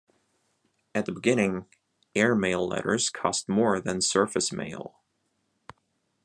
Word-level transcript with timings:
At 0.95 1.05
the 1.05 1.11
beginning 1.11 1.67
airmail 2.15 2.67
letters 2.67 3.11
cost 3.11 3.47
more 3.47 3.79
than 3.79 4.01
surface 4.01 4.51
mail. 4.51 4.95